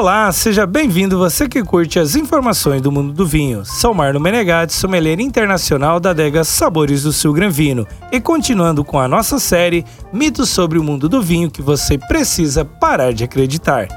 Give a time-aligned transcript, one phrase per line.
[0.00, 3.66] Olá, seja bem-vindo você que curte as informações do mundo do vinho.
[3.66, 7.86] Sou Marlon Menegatti, sommelier internacional da adega Sabores do Sul Gran Vino.
[8.10, 12.64] E continuando com a nossa série Mitos sobre o mundo do vinho que você precisa
[12.64, 13.88] parar de acreditar.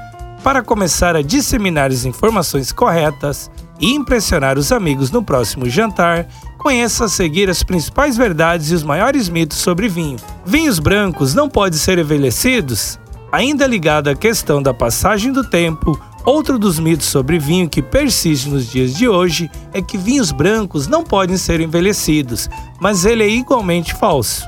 [0.42, 7.06] Para começar a disseminar as informações corretas e impressionar os amigos no próximo jantar, conheça
[7.06, 10.18] a seguir as principais verdades e os maiores mitos sobre vinho.
[10.44, 13.02] Vinhos brancos não podem ser envelhecidos?
[13.34, 18.48] Ainda ligado à questão da passagem do tempo, outro dos mitos sobre vinho que persiste
[18.48, 22.48] nos dias de hoje é que vinhos brancos não podem ser envelhecidos,
[22.78, 24.44] mas ele é igualmente falso.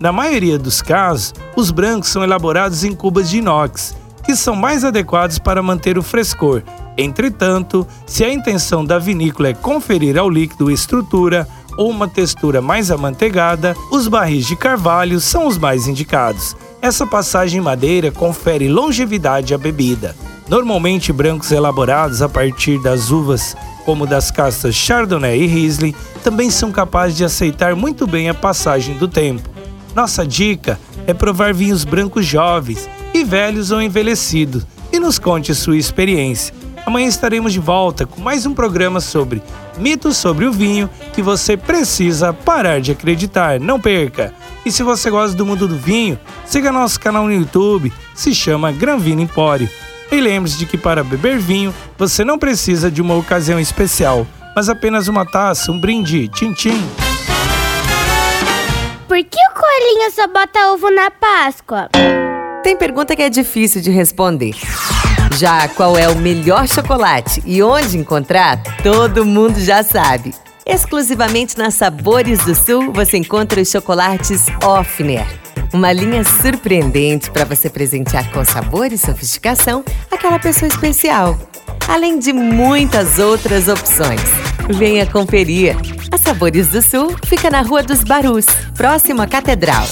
[0.00, 3.94] Na maioria dos casos, os brancos são elaborados em cubas de inox,
[4.24, 6.64] que são mais adequados para manter o frescor.
[6.98, 11.46] Entretanto, se a intenção da vinícola é conferir ao líquido estrutura
[11.78, 16.56] ou uma textura mais amanteigada, os barris de carvalho são os mais indicados.
[16.82, 20.16] Essa passagem em madeira confere longevidade à bebida.
[20.48, 26.72] Normalmente brancos elaborados a partir das uvas, como das castas Chardonnay e Riesling, também são
[26.72, 29.48] capazes de aceitar muito bem a passagem do tempo.
[29.94, 35.76] Nossa dica é provar vinhos brancos jovens e velhos ou envelhecidos e nos conte sua
[35.76, 36.52] experiência.
[36.84, 39.40] Amanhã estaremos de volta com mais um programa sobre
[39.78, 43.60] mitos sobre o vinho que você precisa parar de acreditar.
[43.60, 44.34] Não perca!
[44.64, 48.70] E se você gosta do mundo do vinho, siga nosso canal no YouTube, se chama
[48.70, 49.68] Gran Vino Empório.
[50.10, 54.68] E lembre-se de que para beber vinho, você não precisa de uma ocasião especial, mas
[54.68, 56.80] apenas uma taça, um brinde, tchim-tchim.
[59.08, 61.88] Por que o coelhinho só bota ovo na Páscoa?
[62.62, 64.54] Tem pergunta que é difícil de responder.
[65.36, 70.32] Já qual é o melhor chocolate e onde encontrar, todo mundo já sabe.
[70.64, 75.26] Exclusivamente na Sabores do Sul você encontra os chocolates Offner.
[75.72, 81.38] Uma linha surpreendente para você presentear com sabor e sofisticação aquela pessoa especial.
[81.88, 84.20] Além de muitas outras opções.
[84.68, 85.76] Venha conferir.
[86.12, 88.46] A Sabores do Sul fica na Rua dos Barus,
[88.76, 89.84] próximo à Catedral.